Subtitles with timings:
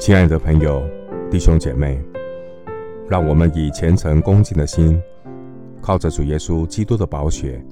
[0.00, 0.82] 亲爱的朋友、
[1.30, 2.02] 弟兄姐妹，
[3.06, 4.98] 让我们以虔诚恭敬的心，
[5.82, 7.62] 靠着主耶稣基督的宝血，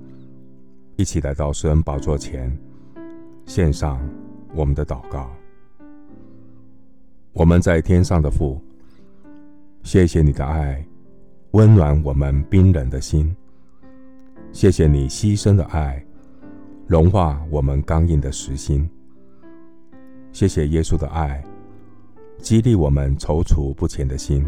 [0.96, 2.54] 一起来到施恩宝座前，
[3.46, 3.98] 献上
[4.54, 5.30] 我们的祷告。
[7.32, 8.60] 我们在天上的父，
[9.82, 10.84] 谢谢你的爱，
[11.52, 13.34] 温暖我们冰冷的心；
[14.52, 16.04] 谢谢你牺牲的爱，
[16.86, 18.86] 融化我们刚硬的实心；
[20.30, 21.42] 谢谢耶稣的爱。
[22.40, 24.46] 激励我们踌躇不前的心，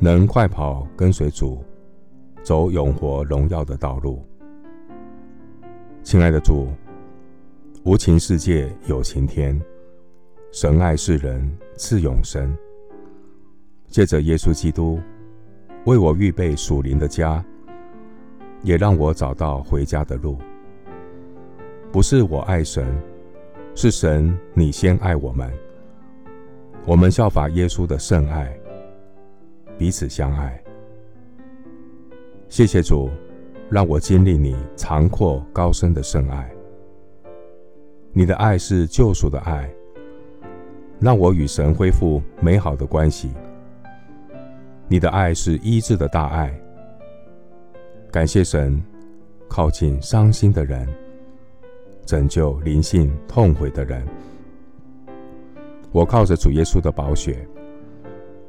[0.00, 1.62] 能快跑跟随主，
[2.42, 4.22] 走永活荣耀的道路。
[6.02, 6.68] 亲爱的主，
[7.84, 9.58] 无情世界有情天，
[10.52, 12.54] 神爱世人赐永生。
[13.86, 15.00] 借着耶稣基督
[15.86, 17.42] 为我预备属灵的家，
[18.62, 20.36] 也让我找到回家的路。
[21.92, 22.84] 不是我爱神，
[23.76, 25.50] 是神你先爱我们。
[26.86, 28.54] 我们效法耶稣的圣爱，
[29.78, 30.62] 彼此相爱。
[32.50, 33.08] 谢谢主，
[33.70, 36.50] 让我经历你长阔高深的圣爱。
[38.12, 39.66] 你的爱是救赎的爱，
[41.00, 43.30] 让我与神恢复美好的关系。
[44.86, 46.54] 你的爱是医治的大爱，
[48.12, 48.78] 感谢神，
[49.48, 50.86] 靠近伤心的人，
[52.04, 54.06] 拯救灵性痛悔的人。
[55.94, 57.46] 我靠着主耶稣的宝血，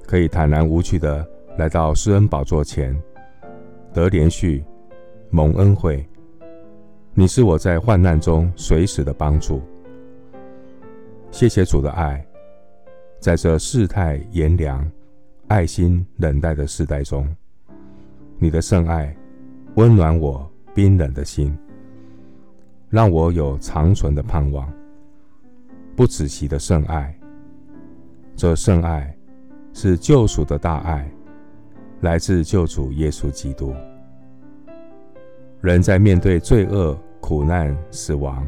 [0.08, 1.24] 可以坦然无惧地
[1.60, 3.00] 来到施恩宝座前，
[3.94, 4.66] 得连续
[5.30, 6.04] 蒙恩惠。
[7.14, 9.62] 你是我在患难中随时的帮助。
[11.30, 12.26] 谢谢主的爱，
[13.20, 14.84] 在这世态炎凉、
[15.48, 17.30] 爱心冷淡的世代中，
[18.40, 19.16] 你的圣爱
[19.76, 21.56] 温暖我冰冷的心，
[22.90, 24.68] 让我有长存的盼望，
[25.96, 27.16] 不止息的圣爱。
[28.38, 29.16] 这圣爱
[29.72, 31.10] 是救赎的大爱，
[32.02, 33.74] 来自救主耶稣基督。
[35.62, 38.46] 人在面对罪恶、苦难、死亡，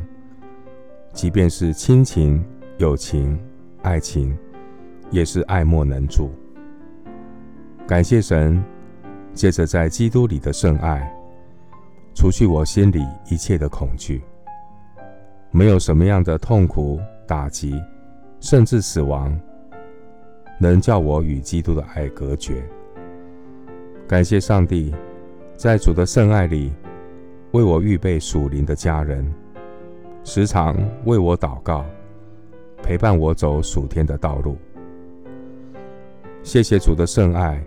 [1.13, 2.43] 即便是亲情、
[2.79, 3.39] 友情、
[3.81, 4.37] 爱情，
[5.09, 6.31] 也是爱莫能助。
[7.87, 8.61] 感谢神，
[9.33, 11.09] 借着在基督里的圣爱，
[12.13, 14.21] 除去我心里一切的恐惧。
[15.49, 17.81] 没有什么样的痛苦、打击，
[18.41, 19.33] 甚至死亡。
[20.59, 22.63] 能叫我与基督的爱隔绝。
[24.07, 24.93] 感谢上帝，
[25.55, 26.71] 在主的圣爱里，
[27.51, 29.25] 为我预备属灵的家人，
[30.23, 30.75] 时常
[31.05, 31.85] 为我祷告，
[32.81, 34.57] 陪伴我走属天的道路。
[36.41, 37.61] 谢谢主的圣爱，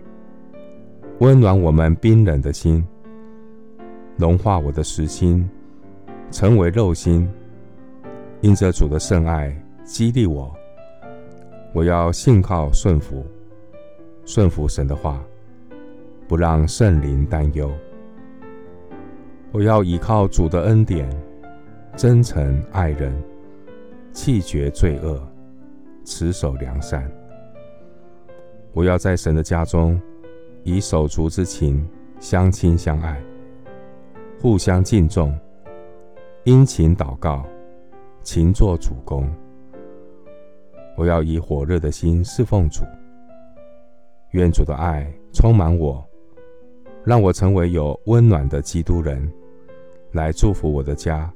[1.19, 2.83] 温暖我们冰冷的心，
[4.17, 5.47] 融化我的实心，
[6.31, 7.29] 成为肉心。
[8.41, 10.51] 因着主的圣爱，激励我。
[11.73, 13.25] 我要信靠顺服，
[14.25, 15.23] 顺服神的话，
[16.27, 17.71] 不让圣灵担忧。
[19.53, 21.09] 我要依靠主的恩典，
[21.95, 23.13] 真诚爱人，
[24.11, 25.21] 弃绝罪恶，
[26.03, 27.09] 持守良善。
[28.73, 29.99] 我要在神的家中，
[30.63, 31.87] 以手足之情
[32.19, 33.21] 相亲相爱，
[34.41, 35.37] 互相敬重，
[36.43, 37.45] 殷勤祷告，
[38.23, 39.29] 勤做主工。
[40.97, 42.83] 我要以火热的心侍奉主，
[44.31, 46.05] 愿主的爱充满我，
[47.03, 49.31] 让我成为有温暖的基督人，
[50.11, 51.31] 来祝福我的家、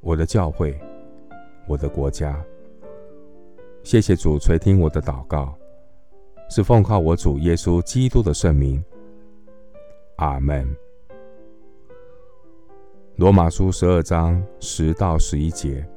[0.00, 0.78] 我的教会、
[1.66, 2.42] 我的国家。
[3.82, 5.54] 谢谢主垂听我的祷告，
[6.50, 8.84] 是奉靠我主耶稣基督的圣名。
[10.16, 10.68] 阿门。
[13.14, 15.88] 罗马书十二章十到十一节。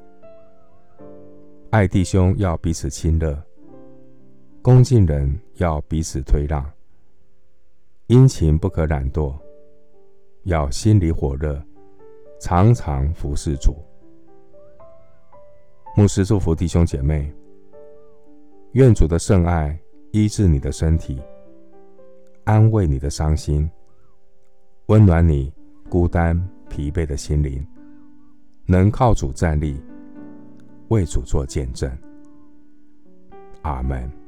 [1.72, 3.40] 爱弟兄要彼此亲热，
[4.60, 6.68] 恭敬人要彼此推让，
[8.08, 9.32] 殷勤不可懒惰，
[10.46, 11.62] 要心里火热，
[12.42, 13.76] 常常服事主。
[15.96, 17.32] 牧师祝福弟兄姐妹，
[18.72, 19.80] 愿主的圣爱
[20.12, 21.22] 医治你的身体，
[22.46, 23.70] 安慰你的伤心，
[24.88, 25.54] 温暖你
[25.88, 26.36] 孤单
[26.68, 27.64] 疲惫的心灵，
[28.66, 29.80] 能靠主站立。
[30.90, 31.90] 为主做见证，
[33.62, 34.19] 阿门。